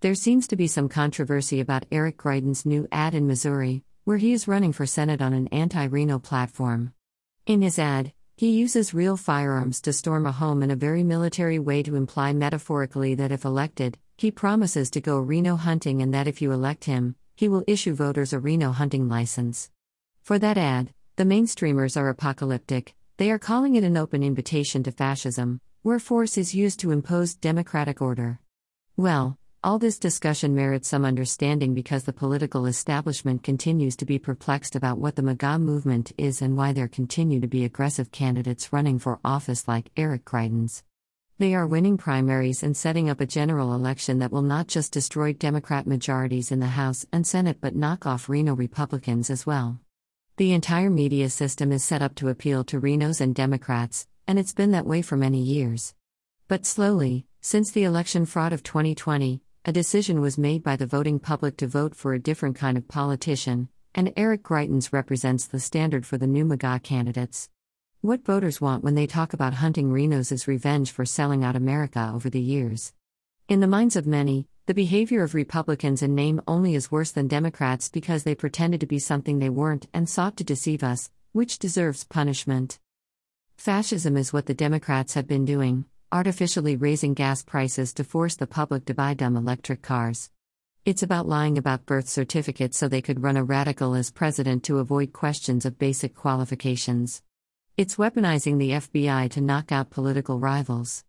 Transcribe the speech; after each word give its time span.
There 0.00 0.14
seems 0.14 0.46
to 0.46 0.56
be 0.56 0.68
some 0.68 0.88
controversy 0.88 1.58
about 1.58 1.84
Eric 1.90 2.18
Greitens' 2.18 2.64
new 2.64 2.86
ad 2.92 3.16
in 3.16 3.26
Missouri, 3.26 3.82
where 4.04 4.18
he 4.18 4.32
is 4.32 4.46
running 4.46 4.72
for 4.72 4.86
Senate 4.86 5.20
on 5.20 5.32
an 5.32 5.48
anti 5.48 5.84
RINO 5.86 6.20
platform. 6.20 6.92
In 7.46 7.62
his 7.62 7.80
ad, 7.80 8.12
he 8.36 8.50
uses 8.50 8.94
real 8.94 9.16
firearms 9.16 9.80
to 9.80 9.92
storm 9.92 10.24
a 10.24 10.30
home 10.30 10.62
in 10.62 10.70
a 10.70 10.76
very 10.76 11.02
military 11.02 11.58
way 11.58 11.82
to 11.82 11.96
imply 11.96 12.32
metaphorically 12.32 13.16
that 13.16 13.32
if 13.32 13.44
elected, 13.44 13.98
he 14.16 14.30
promises 14.30 14.88
to 14.92 15.00
go 15.00 15.18
RINO 15.18 15.56
hunting 15.56 16.00
and 16.00 16.14
that 16.14 16.28
if 16.28 16.40
you 16.40 16.52
elect 16.52 16.84
him, 16.84 17.16
he 17.34 17.48
will 17.48 17.64
issue 17.66 17.92
voters 17.92 18.32
a 18.32 18.38
RINO 18.38 18.70
hunting 18.70 19.08
license. 19.08 19.68
For 20.22 20.38
that 20.38 20.56
ad, 20.56 20.92
the 21.16 21.24
mainstreamers 21.24 21.96
are 21.96 22.08
apocalyptic, 22.08 22.94
they 23.16 23.32
are 23.32 23.38
calling 23.40 23.74
it 23.74 23.82
an 23.82 23.96
open 23.96 24.22
invitation 24.22 24.84
to 24.84 24.92
fascism, 24.92 25.60
where 25.82 25.98
force 25.98 26.38
is 26.38 26.54
used 26.54 26.78
to 26.78 26.92
impose 26.92 27.34
democratic 27.34 28.00
order. 28.00 28.38
Well, 28.96 29.36
all 29.64 29.80
this 29.80 29.98
discussion 29.98 30.54
merits 30.54 30.86
some 30.88 31.04
understanding 31.04 31.74
because 31.74 32.04
the 32.04 32.12
political 32.12 32.66
establishment 32.66 33.42
continues 33.42 33.96
to 33.96 34.04
be 34.04 34.16
perplexed 34.16 34.76
about 34.76 34.98
what 34.98 35.16
the 35.16 35.22
MAGA 35.22 35.58
movement 35.58 36.12
is 36.16 36.40
and 36.40 36.56
why 36.56 36.72
there 36.72 36.86
continue 36.86 37.40
to 37.40 37.48
be 37.48 37.64
aggressive 37.64 38.12
candidates 38.12 38.72
running 38.72 39.00
for 39.00 39.18
office 39.24 39.66
like 39.66 39.90
Eric 39.96 40.24
Greitens. 40.24 40.84
They 41.38 41.56
are 41.56 41.66
winning 41.66 41.96
primaries 41.96 42.62
and 42.62 42.76
setting 42.76 43.10
up 43.10 43.20
a 43.20 43.26
general 43.26 43.74
election 43.74 44.20
that 44.20 44.30
will 44.30 44.42
not 44.42 44.68
just 44.68 44.92
destroy 44.92 45.32
Democrat 45.32 45.88
majorities 45.88 46.52
in 46.52 46.60
the 46.60 46.66
House 46.66 47.04
and 47.12 47.26
Senate 47.26 47.58
but 47.60 47.74
knock 47.74 48.06
off 48.06 48.28
RINO 48.28 48.54
Republicans 48.54 49.28
as 49.28 49.44
well. 49.44 49.80
The 50.36 50.52
entire 50.52 50.90
media 50.90 51.30
system 51.30 51.72
is 51.72 51.82
set 51.82 52.00
up 52.00 52.14
to 52.16 52.28
appeal 52.28 52.62
to 52.62 52.80
RINOs 52.80 53.20
and 53.20 53.34
Democrats, 53.34 54.06
and 54.24 54.38
it's 54.38 54.54
been 54.54 54.70
that 54.70 54.86
way 54.86 55.02
for 55.02 55.16
many 55.16 55.40
years. 55.40 55.96
But 56.46 56.64
slowly, 56.64 57.26
since 57.40 57.72
the 57.72 57.84
election 57.84 58.24
fraud 58.24 58.52
of 58.52 58.62
2020, 58.62 59.42
a 59.64 59.72
decision 59.72 60.20
was 60.20 60.38
made 60.38 60.62
by 60.62 60.76
the 60.76 60.86
voting 60.86 61.18
public 61.18 61.56
to 61.58 61.66
vote 61.66 61.94
for 61.94 62.14
a 62.14 62.18
different 62.18 62.56
kind 62.56 62.78
of 62.78 62.88
politician, 62.88 63.68
and 63.94 64.12
Eric 64.16 64.42
Greitens 64.42 64.92
represents 64.92 65.46
the 65.46 65.60
standard 65.60 66.06
for 66.06 66.16
the 66.16 66.26
new 66.26 66.44
MAGA 66.44 66.80
candidates. 66.82 67.50
What 68.00 68.24
voters 68.24 68.60
want 68.60 68.84
when 68.84 68.94
they 68.94 69.06
talk 69.06 69.32
about 69.32 69.54
hunting 69.54 69.90
RINOs 69.90 70.30
is 70.30 70.46
revenge 70.46 70.92
for 70.92 71.04
selling 71.04 71.42
out 71.42 71.56
America 71.56 72.12
over 72.14 72.30
the 72.30 72.40
years. 72.40 72.92
In 73.48 73.60
the 73.60 73.66
minds 73.66 73.96
of 73.96 74.06
many, 74.06 74.46
the 74.66 74.74
behavior 74.74 75.22
of 75.22 75.34
Republicans 75.34 76.02
in 76.02 76.14
name 76.14 76.40
only 76.46 76.74
is 76.74 76.92
worse 76.92 77.10
than 77.10 77.26
Democrats 77.26 77.88
because 77.88 78.22
they 78.22 78.34
pretended 78.34 78.80
to 78.80 78.86
be 78.86 78.98
something 78.98 79.38
they 79.38 79.48
weren't 79.48 79.88
and 79.92 80.08
sought 80.08 80.36
to 80.36 80.44
deceive 80.44 80.84
us, 80.84 81.10
which 81.32 81.58
deserves 81.58 82.04
punishment. 82.04 82.78
Fascism 83.56 84.16
is 84.16 84.32
what 84.32 84.46
the 84.46 84.54
Democrats 84.54 85.14
have 85.14 85.26
been 85.26 85.44
doing, 85.44 85.84
artificially 86.10 86.76
raising 86.76 87.12
gas 87.12 87.42
prices 87.42 87.92
to 87.94 88.04
force 88.04 88.36
the 88.36 88.46
public 88.46 88.86
to 88.86 88.94
buy 88.94 89.14
dumb 89.14 89.36
electric 89.36 89.82
cars. 89.82 90.30
It's 90.84 91.02
about 91.02 91.28
lying 91.28 91.58
about 91.58 91.84
birth 91.84 92.08
certificates 92.08 92.78
so 92.78 92.88
they 92.88 93.02
could 93.02 93.22
run 93.22 93.36
a 93.36 93.44
radical 93.44 93.94
as 93.94 94.10
president 94.10 94.64
to 94.64 94.78
avoid 94.78 95.12
questions 95.12 95.66
of 95.66 95.78
basic 95.78 96.14
qualifications. 96.14 97.22
It's 97.76 97.96
weaponizing 97.96 98.58
the 98.58 98.70
FBI 98.70 99.30
to 99.32 99.40
knock 99.40 99.70
out 99.70 99.90
political 99.90 100.38
rivals 100.38 101.04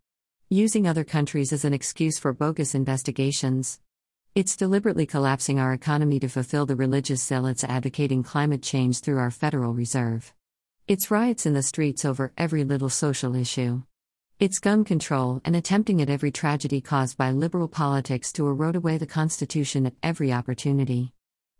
using 0.52 0.86
other 0.86 1.04
countries 1.04 1.52
as 1.52 1.64
an 1.64 1.72
excuse 1.72 2.18
for 2.18 2.32
bogus 2.32 2.74
investigations. 2.74 3.78
It's 4.34 4.56
deliberately 4.56 5.06
collapsing 5.06 5.60
our 5.60 5.72
economy 5.72 6.18
to 6.18 6.28
fulfill 6.28 6.66
the 6.66 6.74
religious 6.74 7.22
zealots 7.22 7.62
advocating 7.62 8.24
climate 8.24 8.60
change 8.60 8.98
through 8.98 9.18
our 9.18 9.30
Federal 9.30 9.74
Reserve. 9.74 10.34
It's 10.88 11.10
riots 11.10 11.46
in 11.46 11.54
the 11.54 11.62
streets 11.62 12.04
over 12.04 12.32
every 12.36 12.64
little 12.64 12.88
social 12.88 13.36
issue. 13.36 13.82
It's 14.40 14.58
gun 14.58 14.84
control 14.84 15.42
and 15.44 15.54
attempting 15.54 16.00
at 16.00 16.08
every 16.08 16.30
tragedy 16.30 16.80
caused 16.80 17.18
by 17.18 17.30
liberal 17.30 17.68
politics 17.68 18.32
to 18.32 18.48
erode 18.48 18.74
away 18.74 18.96
the 18.96 19.04
Constitution 19.04 19.84
at 19.84 19.92
every 20.02 20.32
opportunity. 20.32 21.12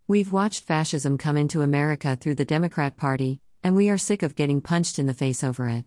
We've 0.07 0.31
watched 0.31 0.63
fascism 0.63 1.19
come 1.19 1.37
into 1.37 1.61
America 1.61 2.15
through 2.15 2.33
the 2.33 2.43
Democrat 2.43 2.97
Party, 2.97 3.39
and 3.63 3.75
we 3.75 3.91
are 3.91 3.99
sick 3.99 4.23
of 4.23 4.33
getting 4.33 4.61
punched 4.61 4.97
in 4.97 5.05
the 5.05 5.13
face 5.13 5.43
over 5.43 5.69
it. 5.69 5.85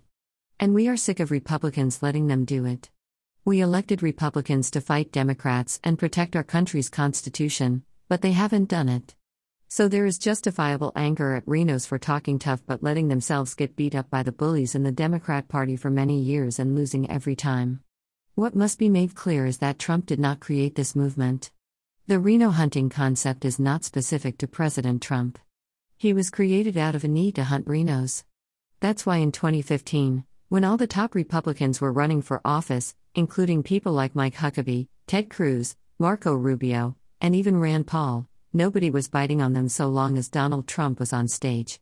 And 0.61 0.73
we 0.73 0.87
are 0.87 0.97
sick 0.97 1.19
of 1.19 1.33
Republicans 1.33 2.01
letting 2.01 2.29
them 2.29 2.45
do 2.45 2.65
it. 2.65 2.91
We 3.45 3.61
elected 3.61 4.01
Republicans 4.01 4.71
to 4.71 4.81
fight 4.81 5.11
Democrats 5.11 5.81
and 5.83 5.99
protect 5.99 6.37
our 6.37 6.45
country's 6.45 6.89
Constitution, 6.89 7.83
but 8.09 8.23
they 8.23 8.31
haven't 8.31 8.69
done 8.69 8.89
it. 8.89 9.17
So 9.77 9.89
there 9.89 10.07
is 10.07 10.19
justifiable 10.19 10.93
anger 10.95 11.35
at 11.35 11.47
RINOs 11.47 11.85
for 11.85 11.99
talking 11.99 12.39
tough 12.39 12.63
but 12.65 12.85
letting 12.85 13.09
themselves 13.09 13.57
get 13.57 13.75
beat 13.75 13.97
up 13.97 14.09
by 14.09 14.23
the 14.23 14.31
bullies 14.31 14.77
in 14.77 14.85
the 14.85 14.93
Democrat 14.93 15.49
Party 15.49 15.75
for 15.75 15.91
many 15.91 16.21
years 16.21 16.61
and 16.61 16.77
losing 16.77 17.11
every 17.11 17.35
time. 17.35 17.81
What 18.37 18.55
must 18.55 18.79
be 18.79 18.89
made 18.89 19.17
clear 19.17 19.47
is 19.47 19.59
that 19.59 19.81
Trump 19.81 20.07
did 20.07 20.21
not 20.21 20.39
create 20.39 20.77
this 20.77 20.95
movement. 20.95 21.51
The 22.07 22.21
RINO 22.21 22.51
hunting 22.51 22.89
concept 22.89 23.45
is 23.45 23.59
not 23.59 23.83
specific 23.83 24.39
to 24.39 24.47
President 24.47 25.03
Trump. 25.03 25.41
He 25.99 26.13
was 26.13 26.31
created 26.31 26.77
out 26.77 26.95
of 26.95 27.03
a 27.03 27.09
need 27.09 27.35
to 27.35 27.43
hunt 27.43 27.67
RINOs. 27.67 28.23
That's 28.79 29.05
why 29.05 29.17
in 29.17 29.33
2015, 29.33 30.23
when 30.51 30.63
all 30.63 30.77
the 30.77 30.87
top 30.87 31.17
Republicans 31.17 31.81
were 31.81 31.93
running 31.93 32.23
for 32.23 32.41
office, 32.45 32.95
including 33.17 33.65
people 33.65 33.93
like 33.93 34.15
Mike 34.15 34.37
Huckabee, 34.37 34.87
Ted 35.09 35.31
Cruz, 35.31 35.75
Marco 35.99 36.33
Rubio, 36.33 36.95
and 37.21 37.35
even 37.35 37.59
Rand 37.59 37.89
Paul, 37.89 38.29
nobody 38.55 38.89
was 38.89 39.09
biting 39.09 39.43
on 39.43 39.53
them 39.53 39.69
so 39.69 39.89
long 39.89 40.17
as 40.17 40.29
Donald 40.29 40.69
Trump 40.69 41.01
was 41.01 41.13
on 41.13 41.27
stage. 41.27 41.81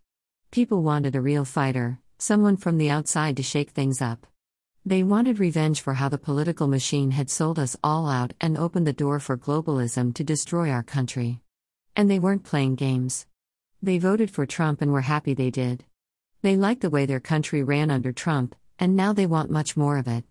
People 0.50 0.82
wanted 0.82 1.14
a 1.14 1.20
real 1.20 1.44
fighter, 1.44 2.00
someone 2.18 2.56
from 2.56 2.78
the 2.78 2.90
outside 2.90 3.36
to 3.36 3.42
shake 3.42 3.70
things 3.70 4.00
up. 4.00 4.26
They 4.84 5.02
wanted 5.02 5.38
revenge 5.38 5.80
for 5.80 5.94
how 5.94 6.08
the 6.08 6.18
political 6.18 6.66
machine 6.66 7.12
had 7.12 7.30
sold 7.30 7.58
us 7.58 7.76
all 7.84 8.08
out 8.08 8.32
and 8.40 8.58
opened 8.58 8.86
the 8.86 8.92
door 8.92 9.20
for 9.20 9.36
globalism 9.36 10.12
to 10.14 10.24
destroy 10.24 10.70
our 10.70 10.82
country. 10.82 11.40
And 11.94 12.10
they 12.10 12.18
weren't 12.18 12.42
playing 12.42 12.76
games. 12.76 13.26
They 13.80 13.98
voted 13.98 14.30
for 14.30 14.46
Trump 14.46 14.80
and 14.80 14.92
were 14.92 15.02
happy 15.02 15.34
they 15.34 15.50
did. 15.50 15.84
They 16.40 16.56
liked 16.56 16.80
the 16.80 16.90
way 16.90 17.06
their 17.06 17.20
country 17.20 17.62
ran 17.62 17.90
under 17.90 18.12
Trump, 18.12 18.56
and 18.78 18.96
now 18.96 19.12
they 19.12 19.26
want 19.26 19.50
much 19.50 19.76
more 19.76 19.98
of 19.98 20.08
it. 20.08 20.24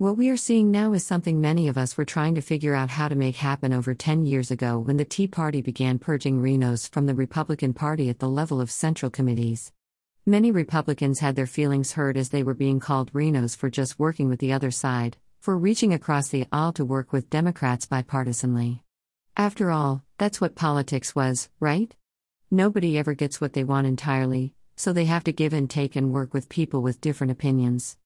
What 0.00 0.16
we 0.16 0.28
are 0.28 0.36
seeing 0.36 0.70
now 0.70 0.92
is 0.92 1.04
something 1.04 1.40
many 1.40 1.66
of 1.66 1.76
us 1.76 1.96
were 1.96 2.04
trying 2.04 2.36
to 2.36 2.40
figure 2.40 2.72
out 2.72 2.88
how 2.88 3.08
to 3.08 3.16
make 3.16 3.34
happen 3.34 3.72
over 3.72 3.94
10 3.94 4.26
years 4.26 4.52
ago 4.52 4.78
when 4.78 4.96
the 4.96 5.04
Tea 5.04 5.26
Party 5.26 5.60
began 5.60 5.98
purging 5.98 6.40
RINOs 6.40 6.88
from 6.88 7.06
the 7.06 7.16
Republican 7.16 7.74
Party 7.74 8.08
at 8.08 8.20
the 8.20 8.28
level 8.28 8.60
of 8.60 8.70
central 8.70 9.10
committees. 9.10 9.72
Many 10.24 10.52
Republicans 10.52 11.18
had 11.18 11.34
their 11.34 11.48
feelings 11.48 11.94
hurt 11.94 12.16
as 12.16 12.28
they 12.28 12.44
were 12.44 12.54
being 12.54 12.78
called 12.78 13.12
RINOs 13.12 13.56
for 13.56 13.68
just 13.68 13.98
working 13.98 14.28
with 14.28 14.38
the 14.38 14.52
other 14.52 14.70
side, 14.70 15.16
for 15.40 15.58
reaching 15.58 15.92
across 15.92 16.28
the 16.28 16.46
aisle 16.52 16.72
to 16.74 16.84
work 16.84 17.12
with 17.12 17.28
Democrats 17.28 17.84
bipartisanly. 17.84 18.82
After 19.36 19.72
all, 19.72 20.04
that's 20.16 20.40
what 20.40 20.54
politics 20.54 21.16
was, 21.16 21.48
right? 21.58 21.92
Nobody 22.52 22.96
ever 22.98 23.14
gets 23.14 23.40
what 23.40 23.52
they 23.52 23.64
want 23.64 23.88
entirely, 23.88 24.54
so 24.76 24.92
they 24.92 25.06
have 25.06 25.24
to 25.24 25.32
give 25.32 25.52
and 25.52 25.68
take 25.68 25.96
and 25.96 26.12
work 26.12 26.32
with 26.32 26.48
people 26.48 26.82
with 26.82 27.00
different 27.00 27.32
opinions. 27.32 27.96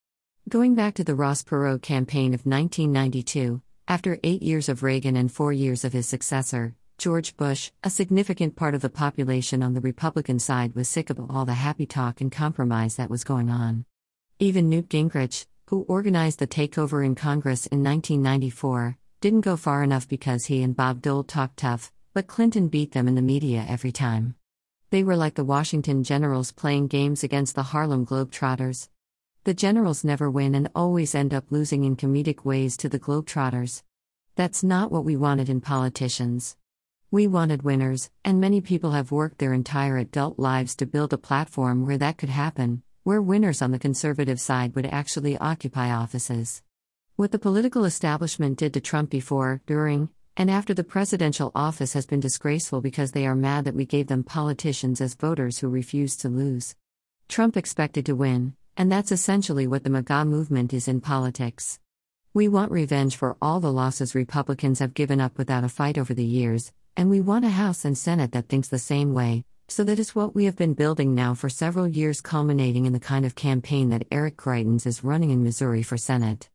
Going 0.49 0.75
back 0.75 0.95
to 0.95 1.05
the 1.05 1.15
Ross 1.15 1.45
Perot 1.45 1.83
campaign 1.83 2.35
of 2.35 2.45
1992, 2.45 3.63
after 3.87 4.19
eight 4.25 4.43
years 4.43 4.69
of 4.69 4.83
Reagan 4.83 5.15
and 5.15 5.31
four 5.31 5.53
years 5.53 5.85
of 5.85 5.93
his 5.93 6.09
successor, 6.09 6.75
George 6.99 7.37
Bush, 7.37 7.71
a 7.85 7.89
significant 7.89 8.57
part 8.57 8.75
of 8.75 8.83
the 8.83 8.91
population 8.91 9.63
on 9.63 9.75
the 9.75 9.81
Republican 9.81 10.41
side 10.41 10.75
was 10.75 10.89
sick 10.89 11.11
of 11.11 11.31
all 11.31 11.45
the 11.45 11.55
happy 11.55 11.87
talk 11.87 12.21
and 12.21 12.33
compromise 12.33 12.97
that 12.97 13.09
was 13.09 13.23
going 13.23 13.51
on. 13.51 13.85
Even 14.41 14.69
Newt 14.69 14.89
Gingrich, 14.89 15.47
who 15.69 15.83
organized 15.83 16.41
the 16.41 16.49
takeover 16.49 17.07
in 17.07 17.15
Congress 17.15 17.67
in 17.67 17.85
1994, 17.85 18.99
didn't 19.21 19.43
go 19.43 19.57
far 19.57 19.85
enough 19.85 20.09
because 20.09 20.47
he 20.47 20.65
and 20.65 20.77
Bob 20.77 21.01
Dole 21.01 21.23
talked 21.23 21.59
tough, 21.59 21.93
but 22.15 22.27
Clinton 22.27 22.67
beat 22.67 22.93
them 22.93 23.07
in 23.07 23.15
the 23.15 23.23
media 23.23 23.65
every 23.69 23.93
time. 23.93 24.35
They 24.91 25.05
were 25.05 25.17
like 25.17 25.37
the 25.37 25.45
Washington 25.45 26.03
Generals 26.03 26.51
playing 26.51 26.89
games 26.89 27.23
against 27.23 27.55
the 27.55 27.63
Harlem 27.63 28.05
Globetrotters. 28.05 28.89
The 29.45 29.55
Generals 29.55 30.05
never 30.05 30.31
win 30.31 30.55
and 30.55 30.71
always 30.73 31.17
end 31.17 31.35
up 31.35 31.51
losing 31.51 31.83
in 31.83 31.97
comedic 31.97 32.45
ways 32.45 32.77
to 32.77 32.89
the 32.89 33.01
Globetrotters. 33.01 33.83
That's 34.37 34.63
not 34.63 34.93
what 34.93 35.05
we 35.05 35.17
wanted 35.17 35.49
in 35.49 35.61
politicians. 35.61 36.57
We 37.11 37.27
wanted 37.27 37.65
winners, 37.65 38.09
and 38.25 38.41
many 38.41 38.61
people 38.61 38.93
have 38.93 39.11
worked 39.11 39.39
their 39.39 39.53
entire 39.53 39.99
adult 39.99 40.39
lives 40.39 40.77
to 40.77 40.87
build 40.87 41.13
a 41.13 41.19
platform 41.19 41.85
where 41.85 41.99
that 41.99 42.19
could 42.19 42.29
happen, 42.29 42.85
where 43.03 43.21
winners 43.21 43.61
on 43.61 43.73
the 43.73 43.81
conservative 43.81 44.41
side 44.41 44.77
would 44.77 44.87
actually 44.87 45.37
occupy 45.39 45.91
offices. 45.91 46.63
What 47.17 47.33
the 47.33 47.41
political 47.41 47.85
establishment 47.85 48.59
did 48.59 48.73
to 48.75 48.81
Trump 48.81 49.11
before, 49.11 49.61
during, 49.67 50.09
and 50.37 50.53
after 50.53 50.73
the 50.73 50.85
presidential 50.85 51.51
office 51.53 51.95
has 51.95 52.07
been 52.07 52.21
disgraceful 52.21 52.81
because 52.81 53.11
they 53.11 53.27
are 53.27 53.35
mad 53.35 53.65
that 53.65 53.75
we 53.75 53.87
gave 53.87 54.07
them 54.07 54.23
politicians 54.23 55.01
as 55.01 55.15
voters 55.15 55.59
who 55.59 55.69
refused 55.69 56.21
to 56.21 56.29
lose. 56.29 56.77
Trump 57.29 57.57
expected 57.57 58.07
to 58.07 58.15
win, 58.15 58.55
and 58.77 58.91
that's 58.91 59.13
essentially 59.13 59.67
what 59.67 59.85
the 59.85 59.91
MAGA 59.91 60.25
movement 60.25 60.73
is 60.73 60.89
in 60.89 61.01
politics. 61.01 61.79
We 62.35 62.49
want 62.49 62.73
revenge 62.73 63.17
for 63.17 63.37
all 63.43 63.61
the 63.61 63.73
losses 63.73 64.15
Republicans 64.15 64.79
have 64.79 64.95
given 64.95 65.21
up 65.21 65.37
without 65.37 65.65
a 65.65 65.69
fight 65.69 65.99
over 65.99 66.15
the 66.15 66.25
years, 66.25 66.73
and 66.97 67.11
we 67.11 67.21
want 67.21 67.45
a 67.45 67.51
House 67.51 67.85
and 67.85 67.97
Senate 67.97 68.33
that 68.33 68.49
thinks 68.49 68.69
the 68.69 68.79
same 68.79 69.13
way, 69.13 69.45
so 69.69 69.85
that 69.85 69.99
is 69.99 70.15
what 70.15 70.35
we 70.35 70.47
have 70.47 70.57
been 70.57 70.75
building 70.75 71.15
now 71.15 71.35
for 71.35 71.49
several 71.49 71.89
years, 71.89 72.21
culminating 72.21 72.87
in 72.87 72.93
the 72.93 73.01
kind 73.01 73.25
of 73.25 73.35
campaign 73.35 73.91
that 73.91 74.07
Eric 74.11 74.37
Greitens 74.37 74.87
is 74.87 75.05
running 75.05 75.31
in 75.31 75.43
Missouri 75.43 75.83
for 75.83 75.97
Senate. 75.97 76.49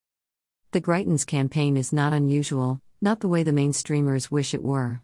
The 0.71 0.81
Greitens 0.81 1.25
campaign 1.25 1.77
is 1.77 1.93
not 1.93 2.13
unusual, 2.13 2.81
not 3.01 3.19
the 3.19 3.27
way 3.27 3.43
the 3.43 3.51
mainstreamers 3.51 4.31
wish 4.31 4.53
it 4.53 4.63
were. 4.63 5.01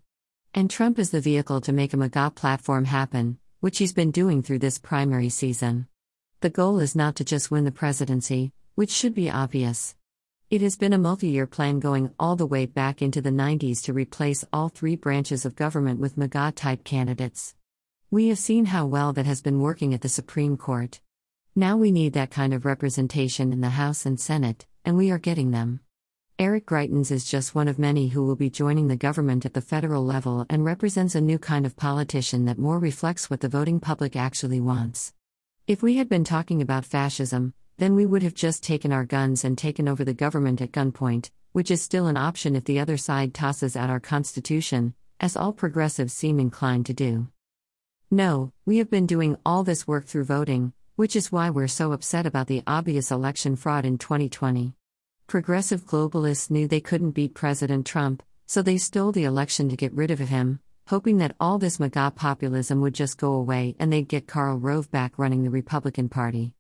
And 0.54 0.70
Trump 0.70 1.00
is 1.00 1.10
the 1.10 1.22
vehicle 1.22 1.62
to 1.62 1.74
make 1.74 1.94
a 1.94 1.98
MAGA 1.98 2.34
platform 2.36 2.86
happen, 2.86 3.40
which 3.60 3.78
he's 3.78 3.94
been 3.94 4.12
doing 4.12 4.44
through 4.44 4.60
this 4.60 4.78
primary 4.78 5.30
season. 5.30 5.88
The 6.44 6.50
goal 6.50 6.80
is 6.80 6.94
not 6.94 7.16
to 7.16 7.24
just 7.24 7.52
win 7.52 7.64
the 7.64 7.72
presidency, 7.72 8.52
which 8.76 8.92
should 8.92 9.16
be 9.16 9.32
obvious. 9.32 9.96
It 10.50 10.60
has 10.60 10.76
been 10.76 10.92
a 10.92 10.98
multi 10.98 11.30
year 11.30 11.48
plan 11.48 11.80
going 11.80 12.12
all 12.20 12.36
the 12.36 12.46
way 12.46 12.66
back 12.66 13.02
into 13.02 13.22
the 13.22 13.30
90s 13.30 13.82
to 13.84 13.94
replace 13.94 14.44
all 14.52 14.68
three 14.68 14.98
branches 14.98 15.46
of 15.46 15.56
government 15.56 16.02
with 16.02 16.18
MAGA 16.18 16.52
type 16.54 16.84
candidates. 16.84 17.56
We 18.12 18.28
have 18.28 18.40
seen 18.40 18.66
how 18.66 18.86
well 18.86 19.14
that 19.14 19.26
has 19.26 19.42
been 19.42 19.62
working 19.62 19.94
at 19.94 20.02
the 20.02 20.10
Supreme 20.10 20.58
Court. 20.58 21.00
Now 21.56 21.78
we 21.78 21.94
need 21.94 22.12
that 22.12 22.30
kind 22.30 22.54
of 22.54 22.66
representation 22.66 23.54
in 23.54 23.62
the 23.62 23.80
House 23.80 24.06
and 24.06 24.20
Senate, 24.20 24.66
and 24.84 24.98
we 24.98 25.12
are 25.12 25.20
getting 25.20 25.52
them. 25.52 25.80
Eric 26.38 26.66
Greitens 26.66 27.10
is 27.10 27.24
just 27.24 27.56
one 27.56 27.70
of 27.70 27.80
many 27.80 28.10
who 28.10 28.26
will 28.26 28.36
be 28.36 28.50
joining 28.50 28.90
the 28.90 28.98
government 28.98 29.46
at 29.46 29.54
the 29.54 29.62
federal 29.62 30.04
level 30.04 30.46
and 30.50 30.66
represents 30.66 31.16
a 31.16 31.22
new 31.22 31.40
kind 31.40 31.66
of 31.66 31.78
politician 31.78 32.44
that 32.44 32.60
more 32.60 32.80
reflects 32.80 33.30
what 33.30 33.40
the 33.40 33.48
voting 33.48 33.80
public 33.80 34.18
actually 34.18 34.60
wants. 34.60 35.14
If 35.66 35.82
we 35.82 35.96
had 35.96 36.10
been 36.10 36.26
talking 36.26 36.62
about 36.62 36.84
fascism, 36.84 37.54
then 37.78 37.96
we 37.96 38.06
would 38.06 38.22
have 38.22 38.34
just 38.34 38.64
taken 38.64 38.92
our 38.92 39.06
guns 39.06 39.46
and 39.46 39.58
taken 39.58 39.88
over 39.88 40.04
the 40.04 40.14
government 40.14 40.60
at 40.60 40.74
gunpoint, 40.74 41.32
which 41.54 41.72
is 41.72 41.82
still 41.82 42.08
an 42.08 42.18
option 42.18 42.58
if 42.58 42.66
the 42.66 42.82
other 42.82 42.98
side 42.98 43.34
tosses 43.34 43.78
out 43.78 43.90
our 43.90 44.02
Constitution, 44.02 44.94
as 45.22 45.38
all 45.38 45.54
progressives 45.54 46.12
seem 46.12 46.38
inclined 46.38 46.86
to 46.88 46.94
do. 46.94 47.30
No, 48.12 48.52
we 48.66 48.80
have 48.80 48.90
been 48.90 49.08
doing 49.08 49.38
all 49.46 49.64
this 49.64 49.88
work 49.88 50.06
through 50.06 50.26
voting, 50.26 50.74
which 50.98 51.16
is 51.16 51.32
why 51.32 51.50
we're 51.50 51.70
so 51.70 51.94
upset 51.94 52.26
about 52.26 52.48
the 52.48 52.62
obvious 52.68 53.10
election 53.10 53.56
fraud 53.56 53.86
in 53.86 53.98
2020. 53.98 54.74
Progressive 55.28 55.86
globalists 55.86 56.52
knew 56.52 56.68
they 56.68 56.82
couldn't 56.82 57.12
beat 57.12 57.34
President 57.34 57.86
Trump, 57.86 58.22
so 58.46 58.62
they 58.62 58.78
stole 58.78 59.14
the 59.14 59.24
election 59.24 59.70
to 59.70 59.78
get 59.78 59.94
rid 59.94 60.12
of 60.12 60.20
him, 60.20 60.60
hoping 60.88 61.18
that 61.20 61.36
all 61.40 61.58
this 61.58 61.80
MAGA 61.80 62.12
populism 62.16 62.82
would 62.82 62.94
just 62.94 63.18
go 63.18 63.34
away 63.34 63.76
and 63.80 63.92
they'd 63.92 64.08
get 64.08 64.28
Karl 64.28 64.58
Rove 64.58 64.92
back 64.92 65.18
running 65.18 65.44
the 65.44 65.50
Republican 65.50 66.10
Party. 66.10 66.54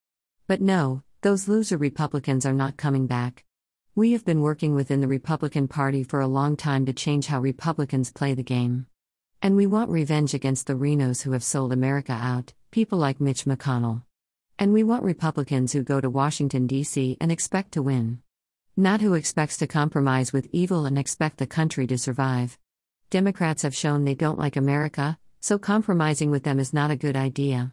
But 0.47 0.61
no, 0.61 1.03
those 1.21 1.47
loser 1.47 1.77
Republicans 1.77 2.45
are 2.45 2.53
not 2.53 2.77
coming 2.77 3.05
back. 3.05 3.43
We 3.95 4.13
have 4.13 4.25
been 4.25 4.41
working 4.41 4.73
within 4.73 5.01
the 5.01 5.07
Republican 5.07 5.67
Party 5.67 6.03
for 6.03 6.19
a 6.19 6.27
long 6.27 6.55
time 6.55 6.85
to 6.85 6.93
change 6.93 7.27
how 7.27 7.39
Republicans 7.41 8.11
play 8.11 8.33
the 8.33 8.43
game. 8.43 8.87
And 9.41 9.55
we 9.55 9.67
want 9.67 9.91
revenge 9.91 10.33
against 10.33 10.67
the 10.67 10.73
RINOs 10.73 11.23
who 11.23 11.33
have 11.33 11.43
sold 11.43 11.73
America 11.73 12.13
out, 12.13 12.53
people 12.71 12.97
like 12.97 13.19
Mitch 13.19 13.43
McConnell. 13.43 14.03
And 14.57 14.71
we 14.71 14.83
want 14.83 15.03
Republicans 15.03 15.73
who 15.73 15.83
go 15.83 15.99
to 15.99 16.09
Washington, 16.09 16.65
D.C. 16.65 17.17
and 17.19 17.31
expect 17.31 17.73
to 17.73 17.81
win. 17.81 18.21
Not 18.77 19.01
who 19.01 19.13
expects 19.15 19.57
to 19.57 19.67
compromise 19.67 20.31
with 20.31 20.47
evil 20.51 20.85
and 20.85 20.97
expect 20.97 21.37
the 21.37 21.45
country 21.45 21.85
to 21.87 21.97
survive. 21.97 22.57
Democrats 23.13 23.61
have 23.61 23.75
shown 23.75 24.05
they 24.05 24.15
don't 24.15 24.39
like 24.39 24.55
America, 24.55 25.19
so 25.39 25.59
compromising 25.59 26.31
with 26.31 26.43
them 26.43 26.57
is 26.57 26.73
not 26.73 26.89
a 26.89 26.95
good 26.95 27.15
idea. 27.15 27.71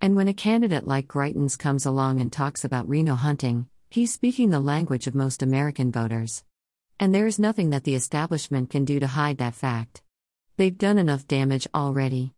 And 0.00 0.14
when 0.14 0.28
a 0.28 0.42
candidate 0.46 0.86
like 0.86 1.08
Greitens 1.08 1.58
comes 1.58 1.86
along 1.86 2.20
and 2.20 2.32
talks 2.32 2.62
about 2.64 2.88
RINO 2.88 3.16
hunting, 3.16 3.66
he's 3.90 4.12
speaking 4.12 4.50
the 4.50 4.60
language 4.60 5.08
of 5.08 5.14
most 5.16 5.42
American 5.42 5.90
voters. 5.90 6.44
And 7.00 7.12
there 7.12 7.26
is 7.26 7.36
nothing 7.36 7.70
that 7.70 7.82
the 7.82 7.96
establishment 7.96 8.70
can 8.70 8.84
do 8.84 9.00
to 9.00 9.08
hide 9.08 9.38
that 9.38 9.56
fact. 9.56 10.02
They've 10.56 10.78
done 10.86 10.98
enough 10.98 11.26
damage 11.26 11.66
already. 11.74 12.34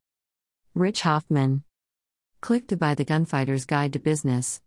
Rich 0.75 1.03
Hoffman. 1.03 1.65
Click 2.41 2.67
to 2.69 2.79
buy 2.79 2.95
the 2.95 3.05
Gunfighter's 3.05 3.67
Guide 3.67 3.93
to 3.93 3.99
Business. 3.99 4.49